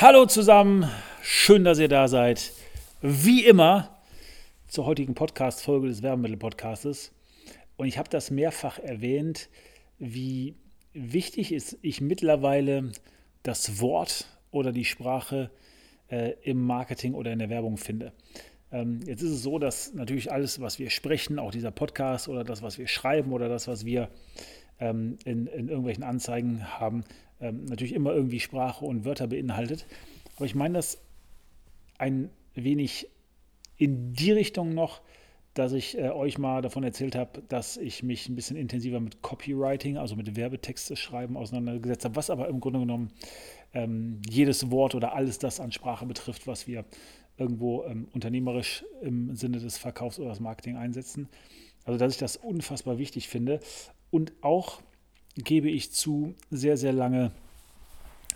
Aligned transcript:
Hallo 0.00 0.24
zusammen, 0.24 0.88
schön, 1.20 1.62
dass 1.62 1.78
ihr 1.78 1.88
da 1.88 2.08
seid. 2.08 2.52
Wie 3.02 3.44
immer 3.44 4.00
zur 4.66 4.86
heutigen 4.86 5.14
Podcast-Folge 5.14 5.88
des 5.88 6.02
Werbemittel-Podcastes. 6.02 7.12
Und 7.76 7.86
ich 7.86 7.98
habe 7.98 8.08
das 8.08 8.30
mehrfach 8.30 8.78
erwähnt, 8.78 9.50
wie 9.98 10.56
wichtig 10.94 11.52
ist 11.52 11.76
ich 11.82 12.00
mittlerweile 12.00 12.92
das 13.42 13.82
Wort 13.82 14.24
oder 14.50 14.72
die 14.72 14.86
Sprache 14.86 15.50
äh, 16.08 16.32
im 16.44 16.64
Marketing 16.64 17.12
oder 17.12 17.30
in 17.30 17.38
der 17.38 17.50
Werbung 17.50 17.76
finde. 17.76 18.14
Ähm, 18.72 19.00
jetzt 19.04 19.20
ist 19.20 19.32
es 19.32 19.42
so, 19.42 19.58
dass 19.58 19.92
natürlich 19.92 20.32
alles, 20.32 20.62
was 20.62 20.78
wir 20.78 20.88
sprechen, 20.88 21.38
auch 21.38 21.50
dieser 21.50 21.72
Podcast 21.72 22.26
oder 22.26 22.42
das, 22.42 22.62
was 22.62 22.78
wir 22.78 22.88
schreiben 22.88 23.34
oder 23.34 23.50
das, 23.50 23.68
was 23.68 23.84
wir 23.84 24.08
ähm, 24.78 25.18
in, 25.26 25.46
in 25.46 25.68
irgendwelchen 25.68 26.04
Anzeigen 26.04 26.66
haben, 26.80 27.04
ähm, 27.40 27.64
natürlich 27.64 27.94
immer 27.94 28.12
irgendwie 28.12 28.40
Sprache 28.40 28.84
und 28.84 29.04
Wörter 29.04 29.26
beinhaltet. 29.26 29.86
Aber 30.36 30.46
ich 30.46 30.54
meine 30.54 30.74
das 30.74 30.98
ein 31.98 32.30
wenig 32.54 33.08
in 33.76 34.12
die 34.12 34.32
Richtung 34.32 34.74
noch, 34.74 35.00
dass 35.54 35.72
ich 35.72 35.98
äh, 35.98 36.10
euch 36.10 36.38
mal 36.38 36.62
davon 36.62 36.84
erzählt 36.84 37.16
habe, 37.16 37.42
dass 37.48 37.76
ich 37.76 38.02
mich 38.02 38.28
ein 38.28 38.36
bisschen 38.36 38.56
intensiver 38.56 39.00
mit 39.00 39.20
Copywriting, 39.22 39.98
also 39.98 40.14
mit 40.16 40.36
Werbetexte 40.36 40.96
schreiben, 40.96 41.36
auseinandergesetzt 41.36 42.04
habe, 42.04 42.16
was 42.16 42.30
aber 42.30 42.48
im 42.48 42.60
Grunde 42.60 42.80
genommen 42.80 43.10
ähm, 43.74 44.20
jedes 44.28 44.70
Wort 44.70 44.94
oder 44.94 45.14
alles 45.14 45.38
das 45.38 45.60
an 45.60 45.72
Sprache 45.72 46.06
betrifft, 46.06 46.46
was 46.46 46.66
wir 46.66 46.84
irgendwo 47.36 47.84
ähm, 47.84 48.08
unternehmerisch 48.12 48.84
im 49.02 49.34
Sinne 49.34 49.58
des 49.58 49.78
Verkaufs 49.78 50.18
oder 50.18 50.30
des 50.30 50.40
Marketing 50.40 50.76
einsetzen. 50.76 51.28
Also 51.84 51.98
dass 51.98 52.12
ich 52.12 52.18
das 52.18 52.36
unfassbar 52.36 52.98
wichtig 52.98 53.28
finde 53.28 53.60
und 54.10 54.32
auch 54.42 54.82
gebe 55.44 55.68
ich 55.68 55.92
zu, 55.92 56.34
sehr, 56.50 56.76
sehr 56.76 56.92
lange 56.92 57.30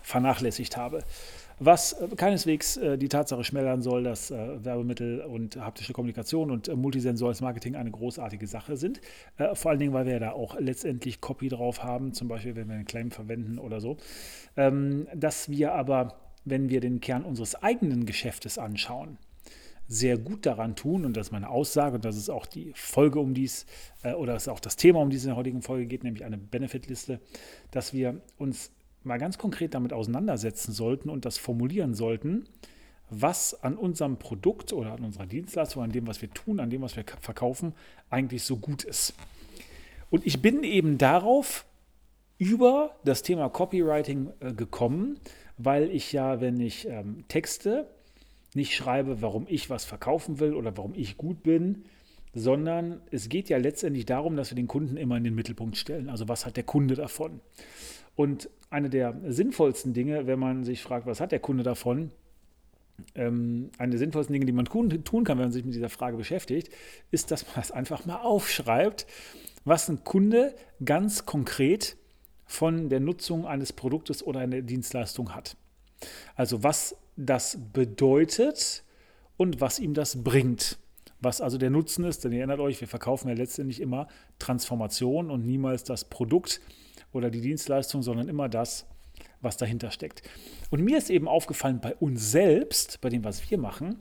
vernachlässigt 0.03 0.77
habe. 0.77 1.03
Was 1.61 1.93
äh, 1.93 2.09
keineswegs 2.17 2.77
äh, 2.77 2.99
die 2.99 3.09
Tatsache 3.09 3.45
schmälern 3.45 3.80
soll, 3.80 4.05
dass 4.05 4.30
äh, 4.30 4.65
Werbemittel 4.65 5.21
und 5.21 5.57
haptische 5.57 5.93
Kommunikation 5.93 6.51
und 6.51 6.74
multisensuales 6.74 7.41
Marketing 7.41 7.77
eine 7.77 7.91
großartige 7.91 8.46
Sache 8.46 8.77
sind. 8.77 9.01
Vor 9.55 9.71
allen 9.71 9.80
Dingen, 9.80 9.93
weil 9.93 10.07
wir 10.07 10.15
ja 10.15 10.19
da 10.19 10.33
auch 10.33 10.59
letztendlich 10.59 11.21
Copy 11.21 11.49
drauf 11.49 11.83
haben, 11.83 12.13
zum 12.13 12.29
Beispiel, 12.29 12.57
wenn 12.57 12.69
wir 12.69 12.74
einen 12.74 12.85
Claim 12.85 13.11
verwenden 13.11 13.59
oder 13.59 13.80
so. 13.80 13.96
Ähm, 14.57 15.07
dass 15.15 15.49
wir 15.49 15.73
aber, 15.73 16.16
wenn 16.45 16.68
wir 16.68 16.80
den 16.80 17.01
Kern 17.01 17.24
unseres 17.24 17.55
eigenen 17.63 18.05
Geschäftes 18.05 18.59
anschauen, 18.59 19.18
sehr 19.87 20.16
gut 20.18 20.46
daran 20.46 20.77
tun, 20.77 21.04
und 21.04 21.16
das 21.16 21.29
ist 21.29 21.32
meine 21.32 21.51
Aussage, 21.51 21.96
und 21.96 22.04
das 22.04 22.16
ist 22.16 22.30
auch 22.30 22.46
die 22.46 22.73
Folge, 22.74 23.21
um 23.21 23.35
dies, 23.35 23.66
äh, 24.02 24.15
oder 24.15 24.35
das 24.35 24.45
ist 24.45 24.49
auch 24.49 24.60
das 24.60 24.77
Thema, 24.77 25.01
um 25.01 25.10
die 25.10 25.16
es 25.16 25.24
in 25.24 25.29
der 25.29 25.37
heutigen 25.37 25.63
Folge 25.63 25.87
geht, 25.87 26.04
nämlich 26.04 26.24
eine 26.24 26.38
Benefit-Liste, 26.38 27.21
dass 27.71 27.93
wir 27.93 28.21
uns 28.38 28.71
mal 29.02 29.18
ganz 29.18 29.37
konkret 29.38 29.74
damit 29.74 29.93
auseinandersetzen 29.93 30.73
sollten 30.73 31.10
und 31.10 31.24
das 31.24 31.37
formulieren 31.37 31.95
sollten, 31.95 32.49
was 33.10 33.62
an 33.62 33.77
unserem 33.77 34.18
Produkt 34.18 34.73
oder 34.73 34.93
an 34.93 35.05
unserer 35.05 35.27
Dienstleistung, 35.27 35.82
an 35.82 35.93
dem, 35.93 36.07
was 36.07 36.23
wir 36.23 36.30
tun, 36.30 36.59
an 36.59 36.71
dem, 36.71 36.82
was 36.82 36.96
wir 36.96 37.05
verkaufen, 37.21 37.74
eigentlich 38.09 38.43
so 38.43 38.57
gut 38.57 38.82
ist. 38.85 39.15
Und 40.10 40.27
ich 40.27 40.40
bin 40.40 40.62
eben 40.65 40.96
darauf 40.96 41.66
über 42.38 42.96
das 43.05 43.23
Thema 43.23 43.49
Copywriting 43.49 44.30
äh, 44.40 44.52
gekommen, 44.52 45.21
weil 45.59 45.90
ich 45.90 46.12
ja, 46.12 46.40
wenn 46.40 46.59
ich 46.60 46.88
ähm, 46.88 47.24
Texte 47.29 47.88
nicht 48.55 48.74
schreibe, 48.74 49.21
warum 49.21 49.47
ich 49.49 49.71
was 49.71 49.85
verkaufen 49.85 50.41
will 50.41 50.55
oder 50.55 50.77
warum 50.77 50.95
ich 50.95 51.16
gut 51.16 51.43
bin, 51.43 51.85
sondern 52.35 53.01
es 53.11 53.29
geht 53.29 53.49
ja 53.49 53.59
letztendlich 53.59 54.07
darum, 54.07 54.37
dass 54.37 54.51
wir 54.51 54.57
den 54.57 54.66
Kunden 54.66 54.96
immer 54.96 55.16
in 55.16 55.24
den 55.24 55.35
Mittelpunkt 55.35 55.77
stellen. 55.77 56.09
Also 56.09 56.29
was 56.29 56.46
hat 56.46 56.57
der 56.57 56.65
Kunde 56.65 56.95
davon? 56.95 57.41
Und 58.16 58.49
eine 58.71 58.91
der 58.91 59.16
sinnvollsten 59.29 59.93
Dinge, 59.93 60.27
wenn 60.27 60.38
man 60.38 60.65
sich 60.65 60.83
fragt, 60.83 61.07
was 61.07 61.21
hat 61.21 61.33
der 61.33 61.41
Kunde 61.41 61.63
davon, 61.63 62.11
ähm, 63.15 63.71
eine 63.79 63.91
der 63.91 63.99
sinnvollsten 63.99 64.33
Dinge, 64.33 64.47
die 64.47 64.53
man 64.53 64.66
tun 64.66 65.25
kann, 65.25 65.39
wenn 65.39 65.47
man 65.47 65.53
sich 65.53 65.65
mit 65.65 65.75
dieser 65.75 65.89
Frage 65.89 66.16
beschäftigt, 66.16 66.71
ist, 67.11 67.31
dass 67.31 67.47
man 67.47 67.61
es 67.61 67.71
einfach 67.71 68.05
mal 68.07 68.19
aufschreibt, 68.19 69.07
was 69.65 69.89
ein 69.89 70.05
Kunde 70.05 70.55
ganz 70.84 71.27
konkret 71.27 71.97
von 72.47 72.89
der 72.89 73.01
Nutzung 73.01 73.47
eines 73.47 73.73
Produktes 73.73 74.23
oder 74.25 74.41
einer 74.41 74.61
Dienstleistung 74.62 75.34
hat. 75.34 75.57
Also 76.37 76.62
was 76.62 76.97
das 77.17 77.59
bedeutet 77.73 78.85
und 79.37 79.61
was 79.61 79.79
ihm 79.79 79.95
das 79.95 80.23
bringt. 80.23 80.79
Was 81.21 81.41
also 81.41 81.57
der 81.57 81.71
Nutzen 81.71 82.05
ist, 82.05 82.25
denn 82.25 82.33
ihr 82.33 82.39
erinnert 82.39 82.61
euch, 82.61 82.81
wir 82.81 82.89
verkaufen 82.89 83.29
ja 83.29 83.35
letztendlich 83.35 83.81
immer 83.81 84.09
Transformation 84.39 85.31
und 85.31 85.47
niemals 85.47 85.85
das 85.85 86.05
Produkt 86.05 86.61
oder 87.13 87.31
die 87.31 87.41
Dienstleistung, 87.41 88.03
sondern 88.03 88.29
immer 88.29 88.49
das, 88.49 88.87
was 89.41 89.57
dahinter 89.57 89.91
steckt. 89.91 90.23
Und 90.71 90.83
mir 90.83 90.99
ist 90.99 91.11
eben 91.11 91.29
aufgefallen 91.29 91.81
bei 91.81 91.95
uns 91.95 92.31
selbst, 92.31 93.01
bei 93.01 93.09
dem, 93.09 93.25
was 93.25 93.51
wir 93.51 93.59
machen, 93.59 94.01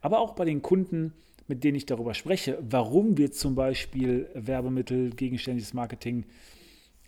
aber 0.00 0.20
auch 0.20 0.34
bei 0.34 0.44
den 0.44 0.62
Kunden, 0.62 1.12
mit 1.48 1.64
denen 1.64 1.76
ich 1.76 1.86
darüber 1.86 2.14
spreche, 2.14 2.58
warum 2.62 3.18
wir 3.18 3.32
zum 3.32 3.54
Beispiel 3.54 4.30
Werbemittel, 4.34 5.10
gegenständliches 5.10 5.74
Marketing 5.74 6.24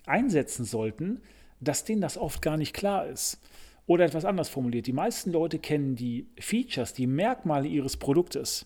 einsetzen 0.05 0.65
sollten, 0.65 1.21
dass 1.59 1.85
denen 1.85 2.01
das 2.01 2.17
oft 2.17 2.41
gar 2.41 2.57
nicht 2.57 2.73
klar 2.73 3.07
ist. 3.07 3.39
Oder 3.87 4.05
etwas 4.05 4.25
anders 4.25 4.49
formuliert, 4.49 4.87
die 4.87 4.93
meisten 4.93 5.31
Leute 5.31 5.59
kennen 5.59 5.95
die 5.95 6.27
Features, 6.39 6.93
die 6.93 7.07
Merkmale 7.07 7.67
ihres 7.67 7.97
Produktes 7.97 8.65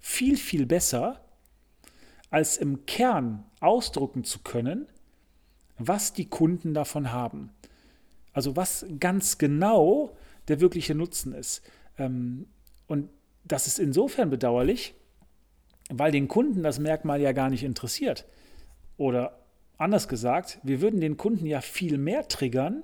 viel, 0.00 0.36
viel 0.36 0.66
besser, 0.66 1.20
als 2.30 2.56
im 2.56 2.86
Kern 2.86 3.44
ausdrücken 3.60 4.24
zu 4.24 4.40
können, 4.40 4.86
was 5.78 6.12
die 6.12 6.28
Kunden 6.28 6.74
davon 6.74 7.12
haben. 7.12 7.50
Also 8.32 8.56
was 8.56 8.86
ganz 8.98 9.38
genau 9.38 10.16
der 10.48 10.60
wirkliche 10.60 10.94
Nutzen 10.94 11.34
ist. 11.34 11.62
Ähm, 11.98 12.46
und 12.88 13.10
das 13.44 13.66
ist 13.66 13.78
insofern 13.78 14.30
bedauerlich, 14.30 14.94
weil 15.90 16.10
den 16.10 16.26
Kunden 16.26 16.62
das 16.62 16.78
Merkmal 16.78 17.20
ja 17.20 17.32
gar 17.32 17.50
nicht 17.50 17.64
interessiert. 17.64 18.26
Oder 18.96 19.38
anders 19.78 20.08
gesagt, 20.08 20.58
wir 20.62 20.80
würden 20.80 21.00
den 21.00 21.16
Kunden 21.16 21.46
ja 21.46 21.60
viel 21.60 21.98
mehr 21.98 22.26
triggern, 22.28 22.82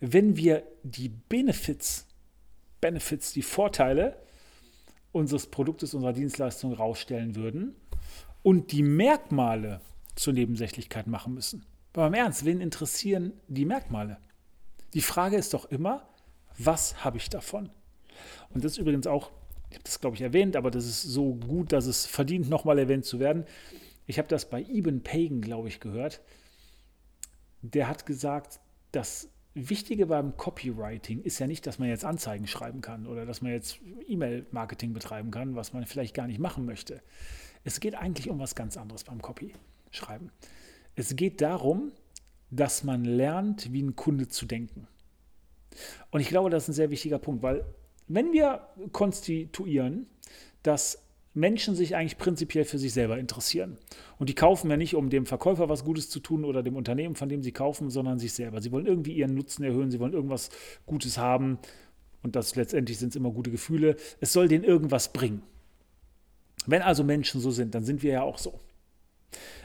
wenn 0.00 0.36
wir 0.36 0.62
die 0.82 1.08
Benefits, 1.08 2.06
Benefits, 2.80 3.32
die 3.32 3.42
Vorteile 3.42 4.16
unseres 5.12 5.46
Produktes, 5.46 5.94
unserer 5.94 6.12
Dienstleistung 6.12 6.72
rausstellen 6.72 7.36
würden 7.36 7.76
und 8.42 8.72
die 8.72 8.82
Merkmale 8.82 9.80
zur 10.14 10.32
Nebensächlichkeit 10.32 11.06
machen 11.06 11.34
müssen. 11.34 11.66
Aber 11.92 12.06
im 12.06 12.14
Ernst, 12.14 12.44
wen 12.44 12.60
interessieren 12.60 13.32
die 13.48 13.64
Merkmale? 13.64 14.18
Die 14.94 15.02
Frage 15.02 15.36
ist 15.36 15.54
doch 15.54 15.66
immer, 15.66 16.08
was 16.56 17.04
habe 17.04 17.16
ich 17.18 17.28
davon? 17.28 17.70
Und 18.50 18.64
das 18.64 18.72
ist 18.72 18.78
übrigens 18.78 19.06
auch, 19.06 19.30
ich 19.70 19.76
habe 19.76 19.84
das 19.84 20.00
glaube 20.00 20.16
ich 20.16 20.22
erwähnt, 20.22 20.56
aber 20.56 20.70
das 20.70 20.86
ist 20.86 21.02
so 21.02 21.34
gut, 21.34 21.72
dass 21.72 21.86
es 21.86 22.06
verdient, 22.06 22.48
nochmal 22.48 22.78
erwähnt 22.78 23.04
zu 23.04 23.20
werden. 23.20 23.44
Ich 24.06 24.18
habe 24.18 24.28
das 24.28 24.48
bei 24.48 24.62
Eben 24.62 25.02
Pagan, 25.02 25.40
glaube 25.40 25.68
ich, 25.68 25.80
gehört. 25.80 26.20
Der 27.62 27.88
hat 27.88 28.06
gesagt, 28.06 28.60
dass 28.92 29.29
Wichtige 29.54 30.06
beim 30.06 30.36
Copywriting 30.36 31.22
ist 31.22 31.40
ja 31.40 31.46
nicht, 31.46 31.66
dass 31.66 31.78
man 31.78 31.88
jetzt 31.88 32.04
Anzeigen 32.04 32.46
schreiben 32.46 32.80
kann 32.80 33.06
oder 33.06 33.26
dass 33.26 33.42
man 33.42 33.50
jetzt 33.52 33.80
E-Mail-Marketing 34.06 34.92
betreiben 34.92 35.30
kann, 35.30 35.56
was 35.56 35.72
man 35.72 35.86
vielleicht 35.86 36.14
gar 36.14 36.28
nicht 36.28 36.38
machen 36.38 36.66
möchte. 36.66 37.02
Es 37.64 37.80
geht 37.80 37.96
eigentlich 37.96 38.30
um 38.30 38.38
was 38.38 38.54
ganz 38.54 38.76
anderes 38.76 39.04
beim 39.04 39.20
Copy-Schreiben. 39.20 40.30
Es 40.94 41.16
geht 41.16 41.40
darum, 41.40 41.92
dass 42.50 42.84
man 42.84 43.04
lernt, 43.04 43.72
wie 43.72 43.82
ein 43.82 43.96
Kunde 43.96 44.28
zu 44.28 44.46
denken. 44.46 44.86
Und 46.10 46.20
ich 46.20 46.28
glaube, 46.28 46.50
das 46.50 46.64
ist 46.64 46.68
ein 46.70 46.74
sehr 46.74 46.90
wichtiger 46.90 47.18
Punkt, 47.18 47.42
weil 47.42 47.64
wenn 48.08 48.32
wir 48.32 48.68
konstituieren, 48.92 50.06
dass 50.62 51.02
Menschen 51.32 51.76
sich 51.76 51.94
eigentlich 51.94 52.18
prinzipiell 52.18 52.64
für 52.64 52.78
sich 52.78 52.92
selber 52.92 53.18
interessieren. 53.18 53.78
Und 54.18 54.28
die 54.28 54.34
kaufen 54.34 54.68
ja 54.70 54.76
nicht, 54.76 54.96
um 54.96 55.10
dem 55.10 55.26
Verkäufer 55.26 55.68
was 55.68 55.84
Gutes 55.84 56.10
zu 56.10 56.18
tun 56.18 56.44
oder 56.44 56.62
dem 56.62 56.76
Unternehmen, 56.76 57.14
von 57.14 57.28
dem 57.28 57.42
sie 57.42 57.52
kaufen, 57.52 57.90
sondern 57.90 58.18
sich 58.18 58.32
selber. 58.32 58.60
Sie 58.60 58.72
wollen 58.72 58.86
irgendwie 58.86 59.12
ihren 59.12 59.34
Nutzen 59.34 59.62
erhöhen, 59.62 59.90
sie 59.90 60.00
wollen 60.00 60.12
irgendwas 60.12 60.50
Gutes 60.86 61.18
haben. 61.18 61.58
Und 62.22 62.34
das 62.34 62.56
letztendlich 62.56 62.98
sind 62.98 63.10
es 63.10 63.16
immer 63.16 63.30
gute 63.30 63.50
Gefühle. 63.50 63.96
Es 64.20 64.32
soll 64.32 64.48
denen 64.48 64.64
irgendwas 64.64 65.12
bringen. 65.12 65.42
Wenn 66.66 66.82
also 66.82 67.04
Menschen 67.04 67.40
so 67.40 67.50
sind, 67.50 67.74
dann 67.74 67.84
sind 67.84 68.02
wir 68.02 68.12
ja 68.12 68.22
auch 68.22 68.38
so. 68.38 68.60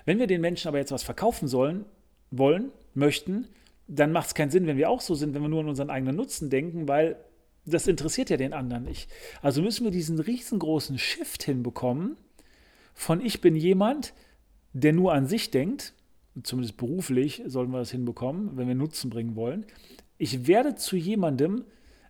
Wenn 0.06 0.20
wir 0.20 0.28
den 0.28 0.42
Menschen 0.42 0.68
aber 0.68 0.78
jetzt 0.78 0.92
was 0.92 1.04
verkaufen 1.04 1.48
sollen, 1.48 1.86
wollen, 2.30 2.72
möchten, 2.94 3.48
dann 3.88 4.12
macht 4.12 4.28
es 4.28 4.34
keinen 4.36 4.52
Sinn, 4.52 4.68
wenn 4.68 4.78
wir 4.78 4.90
auch 4.90 5.02
so 5.02 5.16
sind, 5.16 5.34
wenn 5.34 5.42
wir 5.42 5.50
nur 5.50 5.62
an 5.62 5.70
unseren 5.70 5.90
eigenen 5.90 6.16
Nutzen 6.16 6.50
denken, 6.50 6.88
weil 6.88 7.18
das 7.66 7.88
interessiert 7.88 8.30
ja 8.30 8.38
den 8.38 8.54
anderen 8.54 8.84
nicht. 8.84 9.10
Also 9.42 9.62
müssen 9.62 9.84
wir 9.84 9.92
diesen 9.92 10.20
riesengroßen 10.20 10.98
Shift 10.98 11.44
hinbekommen 11.44 12.18
von 12.94 13.20
ich 13.24 13.42
bin 13.42 13.56
jemand, 13.56 14.14
der 14.74 14.94
nur 14.94 15.14
an 15.14 15.28
sich 15.28 15.52
denkt, 15.52 15.94
zumindest 16.44 16.78
beruflich 16.78 17.44
sollten 17.46 17.72
wir 17.72 17.80
das 17.80 17.92
hinbekommen, 17.92 18.58
wenn 18.58 18.68
wir 18.68 18.76
Nutzen 18.76 19.10
bringen 19.10 19.36
wollen. 19.36 19.66
Ich 20.18 20.48
werde 20.48 20.76
zu 20.76 20.96
jemandem, 20.96 21.66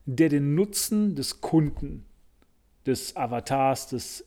der 0.05 0.29
den 0.29 0.53
Nutzen 0.53 1.15
des 1.15 1.41
Kunden, 1.41 2.05
des 2.85 3.15
Avatars, 3.15 3.87
des 3.87 4.25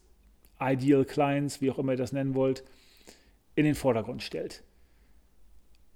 Ideal 0.61 1.05
Clients, 1.05 1.61
wie 1.61 1.71
auch 1.71 1.79
immer 1.79 1.93
ihr 1.93 1.99
das 1.99 2.13
nennen 2.13 2.35
wollt, 2.35 2.65
in 3.55 3.65
den 3.65 3.77
Vordergrund 3.77 4.23
stellt. 4.23 4.65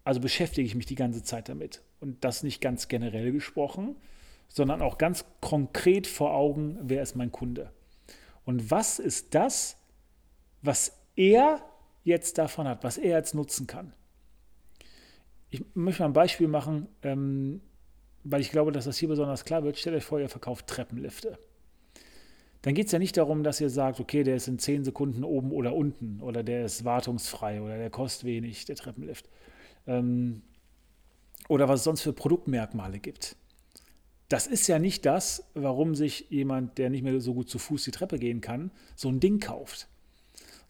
Also 0.05 0.21
beschäftige 0.21 0.67
ich 0.67 0.77
mich 0.77 0.87
die 0.87 0.95
ganze 0.95 1.25
Zeit 1.25 1.49
damit. 1.49 1.83
Und 2.01 2.25
das 2.25 2.43
nicht 2.45 2.61
ganz 2.61 2.89
generell 2.89 3.33
gesprochen, 3.33 3.97
sondern 4.53 4.83
auch 4.83 4.99
ganz 4.99 5.25
konkret 5.41 6.07
vor 6.07 6.35
Augen, 6.35 6.79
wer 6.83 7.03
ist 7.03 7.17
mein 7.17 7.33
Kunde. 7.33 7.73
Und 8.45 8.71
was 8.71 8.99
ist 8.99 9.35
das, 9.35 9.79
was 10.61 11.01
er 11.17 11.63
jetzt 12.05 12.39
davon 12.39 12.69
hat, 12.69 12.85
was 12.85 12.99
er 12.99 13.17
jetzt 13.17 13.35
nutzen 13.35 13.67
kann. 13.67 13.93
Ich 15.51 15.63
möchte 15.75 16.03
mal 16.03 16.09
ein 16.09 16.15
Beispiel 16.15 16.49
machen, 16.49 16.89
ähm, 17.03 17.61
weil 18.25 18.41
ich 18.41 18.51
glaube, 18.51 18.73
dass 18.73 18.85
das 18.85 18.99
hier 18.99 19.09
besonders 19.09 19.45
klar 19.45 19.63
wird. 19.65 19.79
Stellt 19.79 19.97
euch 19.97 20.05
vor, 20.05 20.21
ihr 20.21 20.29
verkauft 20.29 20.67
Treppenlifte. 20.67 21.39
Dann 22.63 22.75
geht 22.75 22.87
es 22.87 22.93
ja 22.93 22.99
nicht 22.99 23.17
darum, 23.17 23.43
dass 23.43 23.61
ihr 23.61 23.71
sagt, 23.71 24.01
okay, 24.01 24.23
der 24.23 24.37
ist 24.37 24.49
in 24.49 24.59
10 24.59 24.85
Sekunden 24.85 25.25
oben 25.25 25.51
oder 25.51 25.75
unten 25.75 26.21
oder 26.21 26.43
der 26.43 26.65
ist 26.65 26.85
wartungsfrei 26.85 27.61
oder 27.61 27.77
der 27.77 27.91
kostet 27.91 28.25
wenig, 28.25 28.65
der 28.67 28.77
Treppenlift. 28.77 29.29
Ähm, 29.87 30.43
oder 31.49 31.69
was 31.69 31.81
es 31.81 31.85
sonst 31.85 32.03
für 32.03 32.13
Produktmerkmale 32.13 32.99
gibt. 32.99 33.37
Das 34.33 34.47
ist 34.47 34.67
ja 34.67 34.79
nicht 34.79 35.05
das, 35.05 35.45
warum 35.55 35.95
sich 35.95 36.27
jemand, 36.31 36.79
der 36.79 36.89
nicht 36.89 37.03
mehr 37.03 37.21
so 37.21 37.35
gut 37.35 37.51
zu 37.51 37.59
Fuß 37.59 37.85
die 37.85 37.91
Treppe 37.91 38.19
gehen 38.19 38.41
kann, 38.41 38.71
so 38.97 39.09
ein 39.09 39.21
Ding 39.21 39.41
kauft 39.41 39.89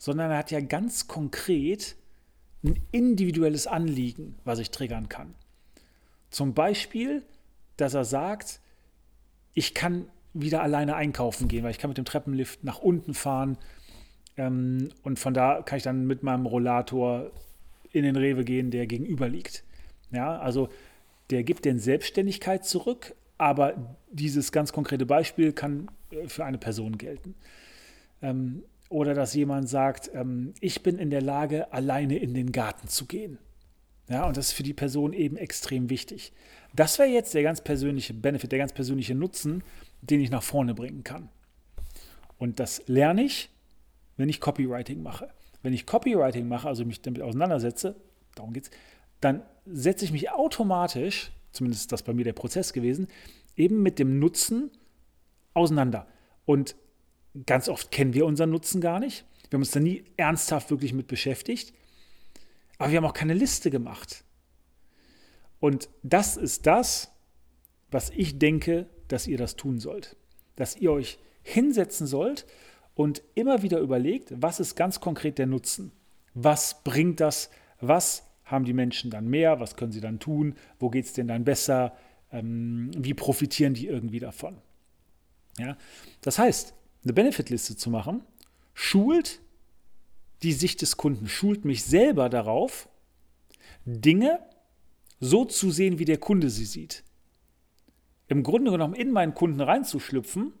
sondern 0.03 0.31
er 0.31 0.37
hat 0.39 0.51
ja 0.51 0.59
ganz 0.59 1.07
konkret 1.07 1.95
ein 2.61 2.77
individuelles 2.91 3.67
Anliegen, 3.67 4.35
was 4.43 4.59
ich 4.59 4.69
triggern 4.69 5.07
kann. 5.07 5.33
Zum 6.29 6.53
Beispiel, 6.53 7.23
dass 7.77 7.93
er 7.93 8.03
sagt, 8.03 8.59
ich 9.53 9.73
kann 9.73 10.09
wieder 10.33 10.61
alleine 10.61 10.97
einkaufen 10.97 11.47
gehen, 11.47 11.63
weil 11.63 11.71
ich 11.71 11.77
kann 11.77 11.89
mit 11.89 11.97
dem 11.97 12.03
Treppenlift 12.03 12.65
nach 12.65 12.79
unten 12.79 13.13
fahren 13.13 13.57
ähm, 14.35 14.89
und 15.03 15.19
von 15.19 15.33
da 15.33 15.61
kann 15.61 15.77
ich 15.77 15.83
dann 15.83 16.05
mit 16.05 16.21
meinem 16.21 16.47
Rollator 16.47 17.31
in 17.93 18.03
den 18.03 18.17
Rewe 18.17 18.43
gehen, 18.43 18.71
der 18.71 18.87
gegenüber 18.87 19.29
liegt. 19.29 19.63
Ja, 20.11 20.37
also 20.37 20.67
der 21.29 21.45
gibt 21.45 21.63
den 21.63 21.79
Selbstständigkeit 21.79 22.65
zurück, 22.65 23.15
aber 23.43 23.97
dieses 24.09 24.53
ganz 24.53 24.71
konkrete 24.71 25.05
Beispiel 25.05 25.51
kann 25.51 25.91
äh, 26.11 26.29
für 26.29 26.45
eine 26.45 26.57
Person 26.57 26.97
gelten. 26.97 27.35
Ähm, 28.21 28.63
oder 28.87 29.13
dass 29.13 29.33
jemand 29.33 29.67
sagt, 29.67 30.09
ähm, 30.13 30.53
ich 30.61 30.81
bin 30.81 30.97
in 30.97 31.09
der 31.09 31.21
Lage, 31.21 31.73
alleine 31.73 32.17
in 32.17 32.33
den 32.33 32.53
Garten 32.53 32.87
zu 32.87 33.05
gehen. 33.05 33.37
Ja, 34.07 34.25
und 34.25 34.37
das 34.37 34.47
ist 34.47 34.53
für 34.53 34.63
die 34.63 34.73
Person 34.73 35.11
eben 35.11 35.35
extrem 35.35 35.89
wichtig. 35.89 36.31
Das 36.73 36.97
wäre 36.99 37.09
jetzt 37.09 37.33
der 37.33 37.43
ganz 37.43 37.61
persönliche 37.61 38.13
Benefit, 38.13 38.51
der 38.53 38.59
ganz 38.59 38.71
persönliche 38.71 39.13
Nutzen, 39.13 39.61
den 40.01 40.21
ich 40.21 40.31
nach 40.31 40.43
vorne 40.43 40.73
bringen 40.73 41.03
kann. 41.03 41.27
Und 42.37 42.59
das 42.61 42.83
lerne 42.87 43.23
ich, 43.23 43.49
wenn 44.15 44.29
ich 44.29 44.39
Copywriting 44.39 45.03
mache. 45.03 45.29
Wenn 45.63 45.73
ich 45.73 45.85
Copywriting 45.85 46.47
mache, 46.47 46.67
also 46.69 46.85
mich 46.85 47.01
damit 47.01 47.21
auseinandersetze, 47.21 47.95
darum 48.35 48.53
geht 48.53 48.65
es, 48.65 48.71
dann 49.19 49.41
setze 49.65 50.05
ich 50.05 50.11
mich 50.13 50.31
automatisch, 50.31 51.31
zumindest 51.53 51.83
ist 51.83 51.91
das 51.91 52.03
bei 52.03 52.13
mir 52.13 52.25
der 52.25 52.33
Prozess 52.33 52.73
gewesen, 52.73 53.07
eben 53.55 53.81
mit 53.81 53.99
dem 53.99 54.19
Nutzen 54.19 54.71
auseinander. 55.53 56.07
Und 56.45 56.75
Ganz 57.45 57.67
oft 57.67 57.89
kennen 57.89 58.13
wir 58.13 58.25
unseren 58.25 58.51
Nutzen 58.51 58.79
gar 58.79 58.99
nicht. 58.99 59.25
Wir 59.49 59.57
haben 59.57 59.63
uns 59.63 59.71
da 59.71 59.79
nie 59.79 60.03
ernsthaft 60.17 60.69
wirklich 60.69 60.93
mit 60.93 61.07
beschäftigt. 61.07 61.73
Aber 62.77 62.91
wir 62.91 62.97
haben 62.97 63.05
auch 63.05 63.13
keine 63.13 63.33
Liste 63.33 63.71
gemacht. 63.71 64.23
Und 65.59 65.89
das 66.03 66.37
ist 66.37 66.67
das, 66.67 67.11
was 67.89 68.11
ich 68.11 68.37
denke, 68.37 68.87
dass 69.07 69.27
ihr 69.27 69.37
das 69.37 69.55
tun 69.55 69.79
sollt. 69.79 70.15
Dass 70.55 70.75
ihr 70.75 70.91
euch 70.91 71.17
hinsetzen 71.41 72.05
sollt 72.05 72.45
und 72.93 73.23
immer 73.33 73.63
wieder 73.63 73.79
überlegt, 73.79 74.33
was 74.35 74.59
ist 74.59 74.75
ganz 74.75 74.99
konkret 74.99 75.39
der 75.39 75.47
Nutzen? 75.47 75.91
Was 76.35 76.83
bringt 76.83 77.19
das? 77.19 77.49
Was 77.81 78.27
haben 78.45 78.65
die 78.65 78.73
Menschen 78.73 79.11
dann 79.11 79.27
mehr? 79.27 79.59
Was 79.59 79.75
können 79.75 79.91
sie 79.91 80.01
dann 80.01 80.19
tun? 80.19 80.55
Wo 80.79 80.89
geht 80.89 81.05
es 81.05 81.13
denn 81.13 81.27
dann 81.27 81.43
besser? 81.43 81.95
Ähm, 82.31 82.91
wie 82.97 83.13
profitieren 83.13 83.73
die 83.73 83.87
irgendwie 83.87 84.19
davon? 84.19 84.57
Ja? 85.57 85.77
Das 86.21 86.39
heißt, 86.39 86.73
eine 87.03 87.13
Benefitliste 87.13 87.75
zu 87.75 87.89
machen, 87.89 88.21
schult 88.73 89.41
die 90.41 90.53
Sicht 90.53 90.81
des 90.81 90.97
Kunden, 90.97 91.27
schult 91.27 91.65
mich 91.65 91.83
selber 91.83 92.29
darauf, 92.29 92.89
Dinge 93.85 94.39
so 95.19 95.45
zu 95.45 95.71
sehen, 95.71 95.99
wie 95.99 96.05
der 96.05 96.17
Kunde 96.17 96.49
sie 96.49 96.65
sieht. 96.65 97.03
Im 98.27 98.43
Grunde 98.43 98.71
genommen 98.71 98.95
in 98.95 99.11
meinen 99.11 99.33
Kunden 99.33 99.61
reinzuschlüpfen, 99.61 100.53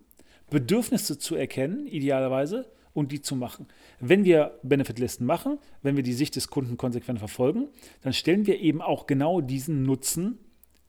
Bedürfnisse 0.49 1.17
zu 1.17 1.35
erkennen, 1.35 1.87
idealerweise, 1.87 2.71
und 2.93 3.11
die 3.11 3.21
zu 3.21 3.35
machen. 3.35 3.67
Wenn 3.99 4.23
wir 4.23 4.59
Benefitlisten 4.63 5.25
machen, 5.25 5.59
wenn 5.81 5.95
wir 5.95 6.03
die 6.03 6.13
Sicht 6.13 6.35
des 6.35 6.47
Kunden 6.47 6.77
konsequent 6.77 7.19
verfolgen, 7.19 7.69
dann 8.01 8.13
stellen 8.13 8.45
wir 8.45 8.59
eben 8.59 8.81
auch 8.81 9.07
genau 9.07 9.41
diesen 9.41 9.83
Nutzen 9.83 10.37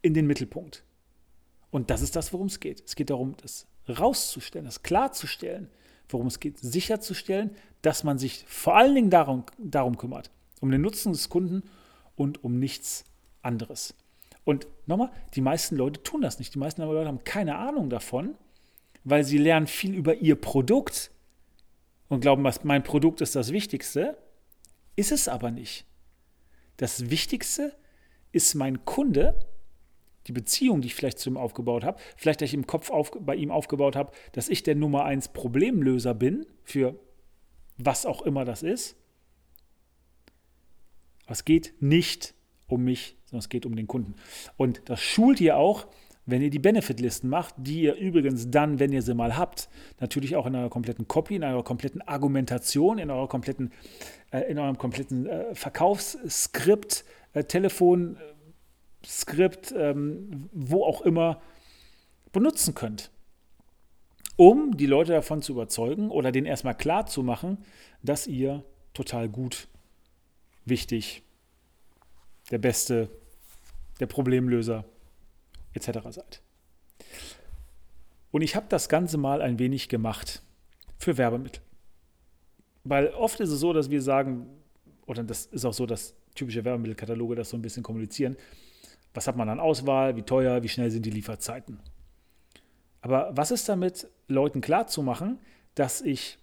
in 0.03 0.15
den 0.15 0.27
Mittelpunkt. 0.27 0.85
Und 1.71 1.91
das 1.91 2.03
ist 2.03 2.15
das, 2.15 2.33
worum 2.33 2.47
es 2.47 2.61
geht. 2.61 2.83
Es 2.87 2.95
geht 2.95 3.11
darum, 3.11 3.35
das 3.43 3.67
rauszustellen, 3.89 4.67
das 4.67 4.83
klarzustellen, 4.83 5.69
worum 6.09 6.27
es 6.27 6.41
geht, 6.41 6.59
sicherzustellen, 6.59 7.51
dass 7.83 8.05
man 8.05 8.19
sich 8.19 8.45
vor 8.47 8.77
allen 8.77 8.95
Dingen 8.95 9.11
darum, 9.11 9.45
darum 9.59 9.97
kümmert, 9.97 10.31
um 10.61 10.71
den 10.71 10.83
Nutzen 10.83 11.13
des 11.13 11.29
Kunden 11.29 11.63
und 12.17 12.45
um 12.45 12.59
nichts 12.59 13.05
anderes. 13.43 13.95
Und 14.45 14.67
nochmal, 14.87 15.11
die 15.35 15.41
meisten 15.41 15.77
Leute 15.77 16.03
tun 16.03 16.21
das 16.21 16.39
nicht. 16.39 16.55
Die 16.55 16.59
meisten 16.59 16.83
Leute 16.83 17.09
haben 17.09 17.25
keine 17.25 17.57
Ahnung 17.57 17.89
davon, 17.89 18.35
weil 19.03 19.25
sie 19.25 19.39
lernen 19.39 19.67
viel 19.67 19.95
über 19.95 20.17
ihr 20.17 20.37
Produkt 20.37 21.11
und 22.09 22.21
glauben, 22.21 22.49
mein 22.63 22.83
Produkt 22.83 23.21
ist 23.21 23.35
das 23.35 23.53
Wichtigste. 23.53 24.17
Ist 24.97 25.13
es 25.13 25.29
aber 25.29 25.51
nicht. 25.51 25.87
Das 26.77 27.11
Wichtigste 27.11 27.75
ist 28.33 28.55
mein 28.55 28.85
Kunde 28.85 29.39
die 30.27 30.33
Beziehung, 30.33 30.81
die 30.81 30.87
ich 30.87 30.95
vielleicht 30.95 31.19
zu 31.19 31.29
ihm 31.31 31.37
aufgebaut 31.37 31.85
habe, 31.85 32.01
vielleicht, 32.17 32.41
dass 32.41 32.49
ich 32.49 32.55
im 32.55 32.67
Kopf 32.67 32.91
auf, 32.91 33.13
bei 33.21 33.35
ihm 33.37 33.51
aufgebaut 33.51 33.95
habe, 33.97 34.13
dass 34.33 34.49
ich 34.49 34.63
der 34.63 34.75
Nummer 34.75 35.05
eins 35.05 35.29
Problemlöser 35.29 36.15
bin 36.15 36.47
für 36.63 36.99
was 37.77 38.07
auch 38.07 38.23
immer 38.23 38.45
das 38.45 38.63
ist. 38.63 38.97
Aber 41.25 41.33
es 41.33 41.45
geht 41.45 41.75
nicht 41.81 42.35
um 42.69 42.85
mich, 42.85 43.17
sondern 43.27 43.41
es 43.41 43.49
geht 43.49 43.67
um 43.67 43.77
den 43.77 43.87
Kunden. 43.87 44.15
Und 44.57 44.83
das 44.87 45.01
schult 45.01 45.41
ihr 45.41 45.57
auch, 45.57 45.87
wenn 46.27 46.41
ihr 46.41 46.51
die 46.51 46.59
Benefitlisten 46.59 47.29
macht, 47.29 47.55
die 47.59 47.83
ihr 47.83 47.97
übrigens 47.97 48.51
dann, 48.51 48.79
wenn 48.79 48.93
ihr 48.93 49.03
sie 49.03 49.15
mal 49.15 49.37
habt, 49.37 49.69
natürlich 50.01 50.37
auch 50.37 50.47
in 50.47 50.55
eurer 50.55 50.71
kompletten 50.71 51.07
Copy, 51.07 51.37
in 51.37 51.45
eurer 51.45 51.63
kompletten 51.63 52.01
Argumentation, 52.03 52.99
in 52.99 53.11
eurer 53.11 53.29
kompletten, 53.29 53.73
äh, 54.33 54.41
in 54.51 54.59
eurem 54.59 54.79
kompletten 54.79 55.27
äh, 55.27 55.55
Verkaufsskript, 55.55 57.05
äh, 57.35 57.45
Telefon, 57.45 58.17
Skript, 59.05 59.75
ähm, 59.77 60.49
wo 60.53 60.85
auch 60.85 61.03
immer 61.03 61.43
benutzen 62.33 62.75
könnt, 62.75 63.11
um 64.37 64.77
die 64.77 64.87
Leute 64.87 65.13
davon 65.13 65.43
zu 65.43 65.53
überzeugen 65.53 66.11
oder 66.11 66.33
denen 66.33 66.47
erstmal 66.47 66.77
klar 66.77 67.07
zu 67.07 67.23
machen, 67.23 67.59
dass 68.03 68.27
ihr 68.27 68.65
total 68.95 69.29
gut, 69.29 69.69
wichtig, 70.65 71.23
der 72.51 72.59
Beste, 72.59 73.11
der 74.01 74.07
Problemlöser 74.07 74.85
etc. 75.75 75.99
seid. 76.11 76.41
Und 78.31 78.43
ich 78.43 78.57
habe 78.57 78.67
das 78.69 78.89
Ganze 78.89 79.19
mal 79.19 79.43
ein 79.43 79.59
wenig 79.59 79.89
gemacht 79.89 80.43
für 80.99 81.17
Werbemittel. 81.19 81.63
Weil 82.85 83.09
oft 83.09 83.41
ist 83.41 83.51
es 83.51 83.61
so, 83.61 83.73
dass 83.73 83.91
wir 83.91 84.03
sagen, 84.03 84.47
oder 85.07 85.23
das 85.23 85.47
ist 85.47 85.65
auch 85.65 85.73
so, 85.73 85.87
dass 85.87 86.15
typische 86.35 86.65
Werbemittelkataloge 86.65 87.37
das 87.37 87.51
so 87.51 87.57
ein 87.57 87.63
bisschen 87.63 87.83
kommunizieren, 87.83 88.37
was 89.15 89.29
hat 89.29 89.37
man 89.37 89.49
an 89.49 89.61
Auswahl? 89.61 90.17
Wie 90.17 90.23
teuer? 90.23 90.63
Wie 90.63 90.69
schnell 90.69 90.91
sind 90.91 91.07
die 91.07 91.11
Lieferzeiten? 91.11 91.79
Aber 93.01 93.31
was 93.37 93.51
ist 93.51 93.69
damit, 93.69 94.09
Leuten 94.27 94.61
klarzumachen, 94.61 95.39
dass 95.75 96.01
ich 96.01 96.39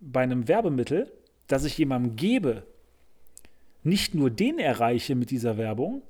bei 0.00 0.22
einem 0.22 0.48
Werbemittel, 0.48 1.10
das 1.46 1.64
ich 1.64 1.78
jemandem 1.78 2.16
gebe, 2.16 2.66
nicht 3.82 4.14
nur 4.14 4.30
den 4.30 4.58
erreiche 4.58 5.14
mit 5.14 5.30
dieser 5.30 5.56
Werbung, 5.56 6.02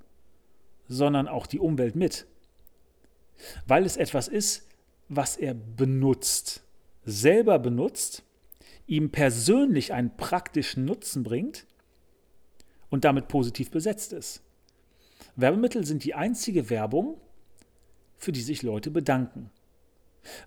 sondern 0.89 1.29
auch 1.29 1.47
die 1.47 1.59
Umwelt 1.59 1.97
mit. 1.97 2.27
Weil 3.67 3.85
es 3.85 3.97
etwas 3.97 4.29
ist, 4.29 4.69
was 5.09 5.37
er 5.37 5.55
benutzt, 5.55 6.65
selber 7.05 7.59
benutzt, 7.59 8.23
ihm 8.87 9.11
persönlich 9.11 9.93
einen 9.93 10.17
praktischen 10.17 10.85
Nutzen 10.85 11.23
bringt 11.23 11.67
und 12.91 13.05
damit 13.05 13.29
positiv 13.29 13.71
besetzt 13.71 14.13
ist. 14.13 14.43
Werbemittel 15.37 15.85
sind 15.85 16.05
die 16.05 16.15
einzige 16.15 16.71
Werbung, 16.71 17.21
für 18.17 18.33
die 18.33 18.43
sich 18.43 18.63
Leute 18.63 18.91
bedanken, 18.91 19.51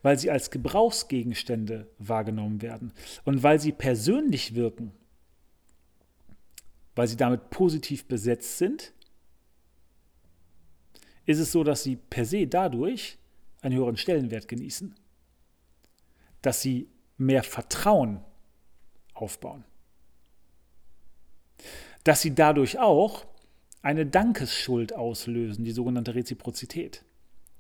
weil 0.02 0.18
sie 0.18 0.32
als 0.32 0.50
Gebrauchsgegenstände 0.50 1.88
wahrgenommen 1.98 2.62
werden 2.62 2.94
und 3.26 3.44
weil 3.44 3.60
sie 3.60 3.72
persönlich 3.72 4.56
wirken, 4.56 4.92
weil 6.96 7.08
sie 7.08 7.18
damit 7.18 7.50
positiv 7.50 8.06
besetzt 8.06 8.58
sind, 8.58 8.94
ist 11.28 11.40
es 11.40 11.52
so, 11.52 11.64
dass 11.64 11.84
sie 11.84 11.98
per 11.98 12.26
se 12.26 12.48
dadurch 12.48 13.20
einen 13.62 13.76
höheren 13.76 13.98
Stellenwert 13.98 14.48
genießen, 14.48 14.96
dass 16.42 16.62
sie 16.62 16.90
mehr 17.18 17.44
Vertrauen 17.44 18.22
aufbauen, 19.14 19.64
dass 22.04 22.22
sie 22.22 22.34
dadurch 22.34 22.80
auch 22.80 23.26
eine 23.82 24.06
Dankesschuld 24.06 24.94
auslösen, 24.94 25.64
die 25.64 25.72
sogenannte 25.72 26.16
Reziprozität. 26.16 27.04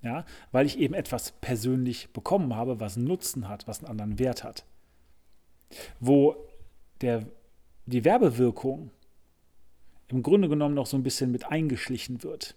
Ja, 0.03 0.25
weil 0.51 0.67
ich 0.67 0.77
eben 0.77 0.93
etwas 0.93 1.31
persönlich 1.31 2.13
bekommen 2.13 2.55
habe, 2.55 2.79
was 2.79 2.97
einen 2.97 3.07
Nutzen 3.07 3.49
hat, 3.49 3.67
was 3.67 3.79
einen 3.79 3.89
anderen 3.89 4.19
Wert 4.19 4.43
hat. 4.43 4.63
Wo 5.99 6.35
der, 7.01 7.25
die 7.87 8.05
Werbewirkung 8.05 8.91
im 10.07 10.21
Grunde 10.21 10.49
genommen 10.49 10.75
noch 10.75 10.85
so 10.85 10.95
ein 10.97 11.03
bisschen 11.03 11.31
mit 11.31 11.47
eingeschlichen 11.47 12.23
wird. 12.23 12.55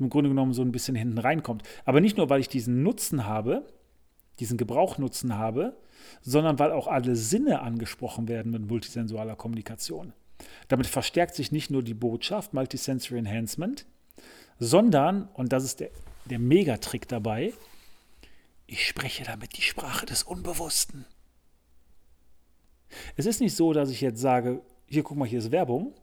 Im 0.00 0.08
Grunde 0.10 0.30
genommen 0.30 0.52
so 0.52 0.62
ein 0.62 0.72
bisschen 0.72 0.96
hinten 0.96 1.18
reinkommt. 1.18 1.62
Aber 1.84 2.00
nicht 2.00 2.16
nur, 2.16 2.30
weil 2.30 2.40
ich 2.40 2.48
diesen 2.48 2.82
Nutzen 2.82 3.26
habe, 3.26 3.66
diesen 4.40 4.56
Gebrauchnutzen 4.56 5.36
habe, 5.36 5.76
sondern 6.22 6.58
weil 6.58 6.72
auch 6.72 6.86
alle 6.86 7.14
Sinne 7.14 7.60
angesprochen 7.60 8.26
werden 8.26 8.50
mit 8.50 8.66
multisensualer 8.66 9.36
Kommunikation. 9.36 10.14
Damit 10.68 10.86
verstärkt 10.86 11.34
sich 11.34 11.52
nicht 11.52 11.70
nur 11.70 11.82
die 11.82 11.94
Botschaft, 11.94 12.54
Multisensory 12.54 13.18
Enhancement, 13.18 13.86
sondern, 14.58 15.28
und 15.34 15.52
das 15.52 15.64
ist 15.64 15.80
der, 15.80 15.90
der 16.24 16.38
Megatrick 16.38 17.06
dabei, 17.06 17.52
ich 18.66 18.86
spreche 18.86 19.24
damit 19.24 19.56
die 19.56 19.62
Sprache 19.62 20.06
des 20.06 20.22
Unbewussten. 20.22 21.04
Es 23.16 23.26
ist 23.26 23.40
nicht 23.40 23.54
so, 23.54 23.72
dass 23.72 23.90
ich 23.90 24.00
jetzt 24.00 24.20
sage, 24.20 24.62
hier 24.86 25.02
guck 25.02 25.16
mal, 25.16 25.28
hier 25.28 25.40
ist 25.40 25.50
Werbung, 25.50 25.94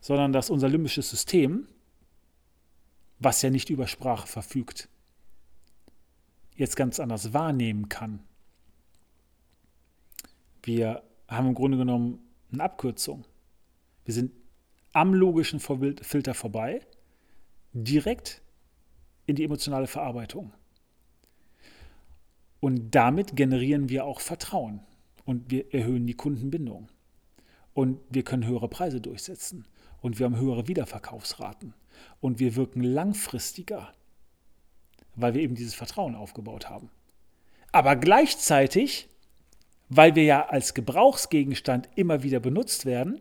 sondern 0.00 0.32
dass 0.32 0.50
unser 0.50 0.68
limbisches 0.68 1.10
System, 1.10 1.66
was 3.18 3.42
ja 3.42 3.50
nicht 3.50 3.70
über 3.70 3.86
Sprache 3.86 4.26
verfügt, 4.26 4.88
jetzt 6.54 6.76
ganz 6.76 7.00
anders 7.00 7.32
wahrnehmen 7.32 7.88
kann. 7.88 8.20
Wir 10.62 11.02
haben 11.26 11.48
im 11.48 11.54
Grunde 11.54 11.78
genommen 11.78 12.20
eine 12.52 12.64
Abkürzung. 12.64 13.24
Wir 14.04 14.14
sind 14.14 14.32
am 14.92 15.14
logischen 15.14 15.60
Filter 15.60 16.34
vorbei, 16.34 16.80
direkt 17.72 18.42
in 19.26 19.36
die 19.36 19.44
emotionale 19.44 19.86
Verarbeitung. 19.86 20.52
Und 22.60 22.94
damit 22.94 23.36
generieren 23.36 23.88
wir 23.88 24.04
auch 24.04 24.20
Vertrauen 24.20 24.80
und 25.24 25.50
wir 25.50 25.72
erhöhen 25.72 26.06
die 26.06 26.14
Kundenbindung. 26.14 26.88
Und 27.74 28.00
wir 28.10 28.24
können 28.24 28.46
höhere 28.46 28.68
Preise 28.68 29.00
durchsetzen 29.00 29.64
und 30.00 30.18
wir 30.18 30.26
haben 30.26 30.36
höhere 30.36 30.68
Wiederverkaufsraten 30.68 31.74
und 32.20 32.38
wir 32.38 32.56
wirken 32.56 32.82
langfristiger, 32.82 33.92
weil 35.14 35.34
wir 35.34 35.42
eben 35.42 35.54
dieses 35.54 35.74
Vertrauen 35.74 36.14
aufgebaut 36.14 36.68
haben. 36.68 36.90
Aber 37.72 37.96
gleichzeitig 37.96 39.08
weil 39.88 40.14
wir 40.14 40.24
ja 40.24 40.46
als 40.46 40.74
Gebrauchsgegenstand 40.74 41.88
immer 41.96 42.22
wieder 42.22 42.40
benutzt 42.40 42.86
werden, 42.86 43.20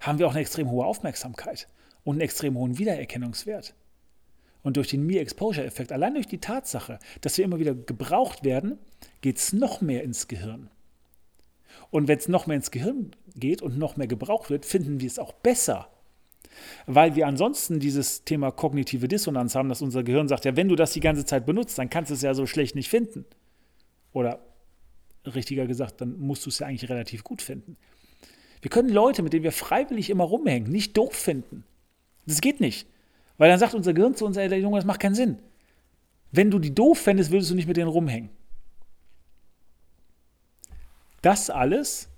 haben 0.00 0.18
wir 0.18 0.26
auch 0.26 0.32
eine 0.32 0.40
extrem 0.40 0.70
hohe 0.70 0.84
Aufmerksamkeit 0.84 1.68
und 2.04 2.16
einen 2.16 2.20
extrem 2.20 2.56
hohen 2.56 2.78
Wiedererkennungswert. 2.78 3.74
Und 4.62 4.76
durch 4.76 4.88
den 4.88 5.06
Me-Exposure-Effekt, 5.06 5.92
allein 5.92 6.14
durch 6.14 6.26
die 6.26 6.38
Tatsache, 6.38 6.98
dass 7.20 7.38
wir 7.38 7.44
immer 7.44 7.58
wieder 7.58 7.74
gebraucht 7.74 8.44
werden, 8.44 8.78
geht 9.20 9.38
es 9.38 9.52
noch 9.52 9.80
mehr 9.80 10.02
ins 10.02 10.28
Gehirn. 10.28 10.70
Und 11.90 12.08
wenn 12.08 12.18
es 12.18 12.28
noch 12.28 12.46
mehr 12.46 12.56
ins 12.56 12.70
Gehirn 12.70 13.12
geht 13.34 13.62
und 13.62 13.78
noch 13.78 13.96
mehr 13.96 14.06
gebraucht 14.06 14.50
wird, 14.50 14.64
finden 14.64 15.00
wir 15.00 15.06
es 15.06 15.18
auch 15.18 15.32
besser. 15.32 15.88
Weil 16.86 17.14
wir 17.16 17.26
ansonsten 17.26 17.80
dieses 17.80 18.24
Thema 18.24 18.50
kognitive 18.50 19.08
Dissonanz 19.08 19.54
haben, 19.54 19.68
dass 19.68 19.82
unser 19.82 20.02
Gehirn 20.02 20.28
sagt, 20.28 20.44
ja, 20.44 20.56
wenn 20.56 20.68
du 20.68 20.76
das 20.76 20.92
die 20.92 21.00
ganze 21.00 21.24
Zeit 21.24 21.46
benutzt, 21.46 21.78
dann 21.78 21.90
kannst 21.90 22.10
du 22.10 22.14
es 22.14 22.22
ja 22.22 22.34
so 22.34 22.46
schlecht 22.46 22.74
nicht 22.74 22.88
finden. 22.88 23.24
Oder 24.12 24.40
richtiger 25.24 25.66
gesagt, 25.66 26.00
dann 26.00 26.18
musst 26.18 26.46
du 26.46 26.50
es 26.50 26.58
ja 26.58 26.66
eigentlich 26.66 26.88
relativ 26.88 27.24
gut 27.24 27.42
finden. 27.42 27.76
Wir 28.62 28.70
können 28.70 28.88
Leute, 28.88 29.22
mit 29.22 29.32
denen 29.32 29.44
wir 29.44 29.52
freiwillig 29.52 30.10
immer 30.10 30.24
rumhängen, 30.24 30.70
nicht 30.70 30.96
doof 30.96 31.14
finden. 31.14 31.64
Das 32.26 32.40
geht 32.40 32.60
nicht. 32.60 32.88
Weil 33.38 33.50
dann 33.50 33.58
sagt 33.58 33.74
unser 33.74 33.92
Gehirn 33.92 34.14
zu 34.14 34.24
uns, 34.24 34.36
ey, 34.36 34.52
Junge, 34.56 34.78
das 34.78 34.86
macht 34.86 35.00
keinen 35.00 35.14
Sinn. 35.14 35.38
Wenn 36.32 36.50
du 36.50 36.58
die 36.58 36.74
doof 36.74 36.98
fändest, 36.98 37.30
würdest 37.30 37.50
du 37.50 37.54
nicht 37.54 37.68
mit 37.68 37.76
denen 37.76 37.88
rumhängen. 37.88 38.30
Das 41.26 41.50
alles 41.50 42.08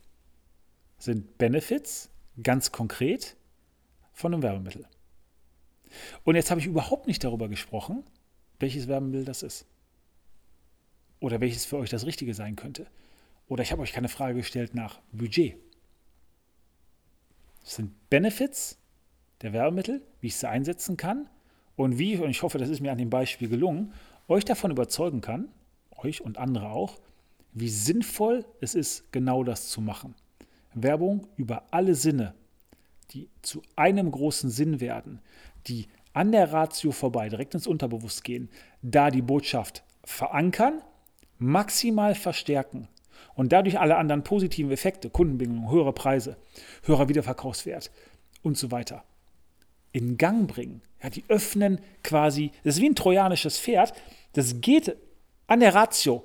sind 0.98 1.38
Benefits, 1.38 2.10
ganz 2.42 2.72
konkret, 2.72 3.38
von 4.12 4.34
einem 4.34 4.42
Werbemittel. 4.42 4.86
Und 6.24 6.34
jetzt 6.34 6.50
habe 6.50 6.60
ich 6.60 6.66
überhaupt 6.66 7.06
nicht 7.06 7.24
darüber 7.24 7.48
gesprochen, 7.48 8.04
welches 8.58 8.86
Werbemittel 8.86 9.24
das 9.24 9.42
ist. 9.42 9.64
Oder 11.20 11.40
welches 11.40 11.64
für 11.64 11.78
euch 11.78 11.88
das 11.88 12.04
Richtige 12.04 12.34
sein 12.34 12.54
könnte. 12.54 12.86
Oder 13.46 13.62
ich 13.62 13.72
habe 13.72 13.80
euch 13.80 13.94
keine 13.94 14.10
Frage 14.10 14.34
gestellt 14.34 14.74
nach 14.74 15.00
Budget. 15.10 15.56
Das 17.62 17.76
sind 17.76 18.10
Benefits 18.10 18.76
der 19.40 19.54
Werbemittel, 19.54 20.02
wie 20.20 20.26
ich 20.26 20.36
sie 20.36 20.50
einsetzen 20.50 20.98
kann 20.98 21.30
und 21.76 21.98
wie, 21.98 22.18
und 22.18 22.28
ich 22.28 22.42
hoffe, 22.42 22.58
das 22.58 22.68
ist 22.68 22.80
mir 22.80 22.92
an 22.92 22.98
dem 22.98 23.08
Beispiel 23.08 23.48
gelungen, 23.48 23.94
euch 24.28 24.44
davon 24.44 24.70
überzeugen 24.70 25.22
kann, 25.22 25.48
euch 25.96 26.20
und 26.20 26.36
andere 26.36 26.68
auch, 26.68 26.98
wie 27.52 27.68
sinnvoll 27.68 28.44
es 28.60 28.74
ist, 28.74 29.12
genau 29.12 29.44
das 29.44 29.68
zu 29.68 29.80
machen. 29.80 30.14
Werbung 30.74 31.26
über 31.36 31.64
alle 31.70 31.94
Sinne, 31.94 32.34
die 33.10 33.28
zu 33.42 33.62
einem 33.76 34.10
großen 34.10 34.50
Sinn 34.50 34.80
werden, 34.80 35.20
die 35.66 35.88
an 36.12 36.32
der 36.32 36.52
Ratio 36.52 36.92
vorbei 36.92 37.28
direkt 37.28 37.54
ins 37.54 37.66
Unterbewusst 37.66 38.24
gehen, 38.24 38.48
da 38.82 39.10
die 39.10 39.22
Botschaft 39.22 39.82
verankern 40.04 40.82
maximal 41.38 42.14
verstärken 42.14 42.88
und 43.34 43.52
dadurch 43.52 43.78
alle 43.78 43.96
anderen 43.96 44.24
positiven 44.24 44.70
Effekte, 44.72 45.10
Kundenbindung, 45.10 45.70
höhere 45.70 45.92
Preise, 45.92 46.36
höherer 46.82 47.08
Wiederverkaufswert 47.08 47.90
und 48.42 48.58
so 48.58 48.70
weiter 48.70 49.04
in 49.92 50.18
Gang 50.18 50.48
bringen. 50.48 50.82
Ja, 51.02 51.10
die 51.10 51.24
öffnen 51.28 51.80
quasi, 52.02 52.50
das 52.64 52.76
ist 52.76 52.82
wie 52.82 52.88
ein 52.88 52.94
trojanisches 52.94 53.58
Pferd, 53.58 53.92
das 54.32 54.60
geht 54.60 54.96
an 55.46 55.60
der 55.60 55.74
Ratio, 55.74 56.24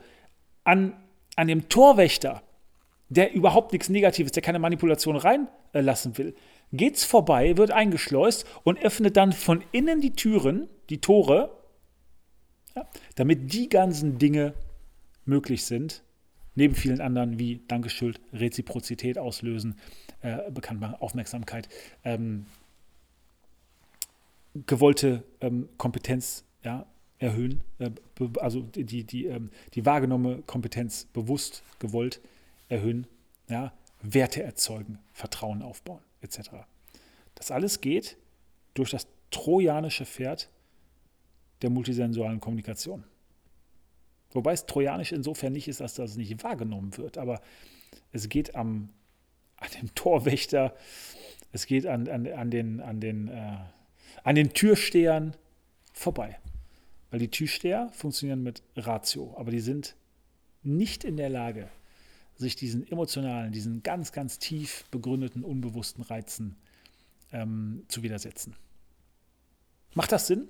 an, 0.63 0.93
an 1.35 1.47
dem 1.47 1.69
Torwächter, 1.69 2.43
der 3.09 3.33
überhaupt 3.33 3.73
nichts 3.73 3.89
Negatives, 3.89 4.31
der 4.31 4.43
keine 4.43 4.59
Manipulation 4.59 5.15
reinlassen 5.15 6.17
will, 6.17 6.35
geht 6.71 6.95
es 6.95 7.03
vorbei, 7.03 7.57
wird 7.57 7.71
eingeschleust 7.71 8.45
und 8.63 8.79
öffnet 8.79 9.17
dann 9.17 9.31
von 9.31 9.63
innen 9.71 10.01
die 10.01 10.13
Türen, 10.13 10.67
die 10.89 10.99
Tore, 10.99 11.57
ja, 12.75 12.87
damit 13.15 13.53
die 13.53 13.69
ganzen 13.69 14.17
Dinge 14.17 14.53
möglich 15.25 15.65
sind, 15.65 16.03
neben 16.55 16.75
vielen 16.75 17.01
anderen 17.01 17.39
wie 17.39 17.61
Dankeschön, 17.67 18.15
Reziprozität 18.31 19.17
auslösen, 19.17 19.79
äh, 20.21 20.51
bekannt 20.51 21.01
Aufmerksamkeit, 21.01 21.69
ähm, 22.03 22.45
gewollte 24.65 25.23
ähm, 25.41 25.69
Kompetenz 25.77 26.45
ja, 26.63 26.85
erhöhen, 27.23 27.63
äh, 27.79 27.89
also 28.39 28.61
die, 28.61 29.05
die, 29.05 29.25
ähm, 29.27 29.49
die 29.73 29.85
wahrgenommene 29.85 30.41
Kompetenz 30.43 31.05
bewusst, 31.05 31.63
gewollt 31.79 32.19
erhöhen, 32.67 33.07
ja, 33.47 33.73
Werte 34.01 34.43
erzeugen, 34.43 34.99
Vertrauen 35.13 35.61
aufbauen, 35.61 36.01
etc. 36.21 36.49
Das 37.35 37.49
alles 37.49 37.79
geht 37.79 38.17
durch 38.73 38.91
das 38.91 39.07
trojanische 39.31 40.05
Pferd 40.05 40.49
der 41.61 41.69
multisensualen 41.69 42.41
Kommunikation. 42.41 43.05
Wobei 44.31 44.51
es 44.51 44.65
trojanisch 44.65 45.13
insofern 45.13 45.53
nicht 45.53 45.67
ist, 45.69 45.79
dass 45.79 45.95
das 45.95 46.17
nicht 46.17 46.43
wahrgenommen 46.43 46.97
wird. 46.97 47.17
Aber 47.17 47.41
es 48.11 48.27
geht 48.27 48.55
am, 48.55 48.89
an 49.57 49.69
dem 49.79 49.95
Torwächter, 49.95 50.75
es 51.53 51.67
geht 51.67 51.85
an, 51.85 52.09
an, 52.09 52.27
an 52.27 52.51
den, 52.51 52.81
an, 52.81 52.99
den, 52.99 53.29
äh, 53.29 53.57
an 54.23 54.35
den 54.35 54.51
Türstehern 54.53 55.35
vorbei. 55.93 56.37
Weil 57.13 57.19
die 57.19 57.29
Türsteher 57.29 57.89
funktionieren 57.91 58.41
mit 58.41 58.63
Ratio, 58.75 59.35
aber 59.37 59.51
die 59.51 59.59
sind 59.59 59.95
nicht 60.63 61.03
in 61.03 61.15
der 61.15 61.29
Lage, 61.29 61.69
sich 62.33 62.55
diesen 62.55 62.87
emotionalen, 62.91 63.51
diesen 63.51 63.83
ganz, 63.83 64.11
ganz 64.13 64.39
tief 64.39 64.85
begründeten, 64.89 65.43
unbewussten 65.43 66.03
Reizen 66.03 66.55
ähm, 67.31 67.83
zu 67.87 68.01
widersetzen. 68.01 68.55
Macht 69.93 70.11
das 70.11 70.25
Sinn? 70.25 70.47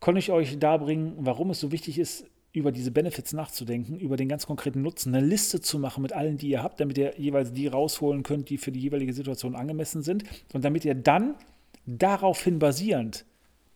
Konnte 0.00 0.18
ich 0.18 0.32
euch 0.32 0.58
darbringen, 0.58 1.14
warum 1.18 1.50
es 1.50 1.60
so 1.60 1.70
wichtig 1.70 2.00
ist, 2.00 2.24
über 2.52 2.72
diese 2.72 2.90
Benefits 2.90 3.32
nachzudenken, 3.32 4.00
über 4.00 4.16
den 4.16 4.28
ganz 4.28 4.46
konkreten 4.46 4.82
Nutzen, 4.82 5.14
eine 5.14 5.24
Liste 5.24 5.60
zu 5.60 5.78
machen 5.78 6.02
mit 6.02 6.12
allen, 6.12 6.38
die 6.38 6.48
ihr 6.48 6.64
habt, 6.64 6.80
damit 6.80 6.98
ihr 6.98 7.14
jeweils 7.20 7.52
die 7.52 7.68
rausholen 7.68 8.24
könnt, 8.24 8.50
die 8.50 8.58
für 8.58 8.72
die 8.72 8.80
jeweilige 8.80 9.12
Situation 9.12 9.54
angemessen 9.54 10.02
sind 10.02 10.24
und 10.52 10.64
damit 10.64 10.84
ihr 10.84 10.96
dann 10.96 11.36
daraufhin 11.86 12.58
basierend 12.58 13.26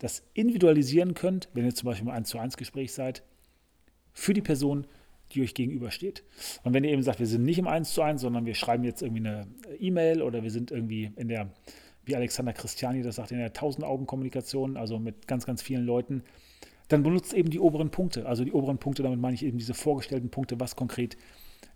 das 0.05 0.21
individualisieren 0.35 1.15
könnt, 1.15 1.49
wenn 1.53 1.65
ihr 1.65 1.73
zum 1.73 1.87
Beispiel 1.87 2.07
im 2.07 2.13
1 2.13 2.29
zu 2.29 2.37
1 2.37 2.57
Gespräch 2.57 2.93
seid, 2.93 3.23
für 4.13 4.35
die 4.35 4.41
Person, 4.41 4.85
die 5.31 5.41
euch 5.41 5.55
gegenübersteht. 5.55 6.23
Und 6.63 6.75
wenn 6.75 6.83
ihr 6.83 6.91
eben 6.91 7.01
sagt, 7.01 7.19
wir 7.19 7.25
sind 7.25 7.43
nicht 7.43 7.57
im 7.57 7.67
1 7.67 7.91
zu 7.91 8.03
1, 8.03 8.21
sondern 8.21 8.45
wir 8.45 8.53
schreiben 8.53 8.83
jetzt 8.83 9.01
irgendwie 9.01 9.27
eine 9.27 9.47
E-Mail 9.79 10.21
oder 10.21 10.43
wir 10.43 10.51
sind 10.51 10.69
irgendwie 10.69 11.11
in 11.15 11.27
der, 11.27 11.51
wie 12.03 12.15
Alexander 12.15 12.53
Christiani 12.53 13.01
das 13.01 13.15
sagt, 13.15 13.31
in 13.31 13.39
der 13.39 13.51
1000-Augen-Kommunikation, 13.51 14.77
also 14.77 14.99
mit 14.99 15.27
ganz, 15.27 15.47
ganz 15.47 15.63
vielen 15.63 15.87
Leuten, 15.87 16.21
dann 16.87 17.01
benutzt 17.01 17.33
eben 17.33 17.49
die 17.49 17.59
oberen 17.59 17.89
Punkte. 17.89 18.27
Also 18.27 18.45
die 18.45 18.53
oberen 18.53 18.77
Punkte, 18.77 19.01
damit 19.01 19.19
meine 19.19 19.33
ich 19.33 19.43
eben 19.43 19.57
diese 19.57 19.73
vorgestellten 19.73 20.29
Punkte, 20.29 20.59
was 20.59 20.75
konkret 20.75 21.17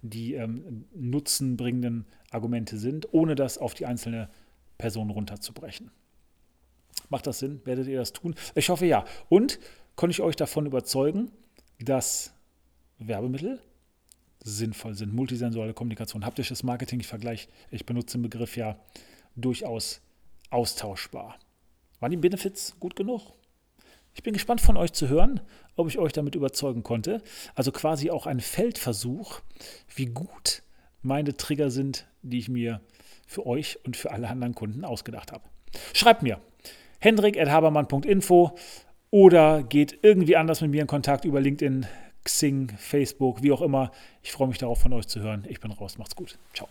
die 0.04 0.36
ähm, 0.36 0.86
nutzenbringenden 0.94 2.06
Argumente 2.30 2.78
sind, 2.78 3.12
ohne 3.12 3.34
das 3.34 3.58
auf 3.58 3.74
die 3.74 3.88
einzelne 3.88 4.30
Person 4.78 5.10
runterzubrechen. 5.10 5.90
Macht 7.10 7.28
das 7.28 7.40
Sinn? 7.40 7.62
Werdet 7.66 7.88
ihr 7.88 7.98
das 7.98 8.14
tun? 8.14 8.36
Ich 8.56 8.70
hoffe 8.70 8.86
ja. 8.86 9.06
Und 9.28 9.60
konnte 9.96 10.12
ich 10.12 10.22
euch 10.22 10.36
davon 10.36 10.66
überzeugen, 10.66 11.32
dass 11.80 12.34
Werbemittel 13.00 13.62
sinnvoll 14.44 14.96
sind. 14.96 15.14
Multisensuale 15.14 15.74
Kommunikation, 15.74 16.26
haptisches 16.26 16.64
Marketing, 16.64 17.00
ich 17.00 17.08
vergleiche, 17.08 17.50
ich 17.72 17.86
benutze 17.86 18.18
den 18.18 18.24
Begriff 18.24 18.56
ja 18.56 18.80
durchaus 19.36 20.02
austauschbar. 20.50 21.38
Waren 22.00 22.12
die 22.12 22.18
Benefits 22.18 22.76
gut 22.80 22.96
genug? 22.96 23.34
Ich 24.14 24.24
bin 24.24 24.34
gespannt 24.34 24.62
von 24.62 24.78
euch 24.78 24.94
zu 24.94 25.08
hören, 25.08 25.42
ob 25.76 25.88
ich 25.88 25.98
euch 25.98 26.14
damit 26.14 26.36
überzeugen 26.36 26.84
konnte. 26.84 27.22
Also 27.56 27.72
quasi 27.72 28.10
auch 28.10 28.26
ein 28.26 28.40
Feldversuch, 28.40 29.42
wie 29.96 30.08
gut 30.08 30.64
meine 31.02 31.36
Trigger 31.36 31.72
sind, 31.72 32.08
die 32.22 32.40
ich 32.40 32.50
mir 32.50 32.82
für 33.28 33.46
euch 33.46 33.80
und 33.86 33.96
für 33.96 34.12
alle 34.12 34.28
anderen 34.28 34.56
Kunden 34.56 34.84
ausgedacht 34.84 35.32
habe. 35.32 35.44
Schreibt 35.94 36.24
mir 36.24 36.42
hendrik.habermann.info 37.00 38.56
oder 39.12 39.64
geht 39.64 40.00
irgendwie 40.02 40.36
anders 40.36 40.62
mit 40.62 40.72
mir 40.72 40.82
in 40.82 40.88
Kontakt 40.88 41.26
über 41.26 41.42
LinkedIn, 41.42 41.86
Xing, 42.24 42.72
Facebook, 42.78 43.42
wie 43.42 43.52
auch 43.52 43.62
immer. 43.62 43.92
Ich 44.22 44.32
freue 44.32 44.48
mich 44.48 44.58
darauf, 44.58 44.82
von 44.82 44.94
euch 44.94 45.08
zu 45.08 45.20
hören. 45.22 45.46
Ich 45.48 45.60
bin 45.60 45.72
raus. 45.72 45.98
Macht's 45.98 46.16
gut. 46.16 46.38
Ciao. 46.54 46.68